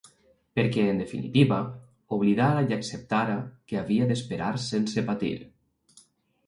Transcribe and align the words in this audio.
Perquè, 0.59 0.85
en 0.93 1.01
definitiva, 1.01 1.59
oblidara 2.17 2.65
i 2.71 2.77
acceptara 2.79 3.37
que 3.71 3.81
havia 3.83 4.09
d'esperar 4.13 4.53
sense 4.67 5.07
patir. 5.13 5.35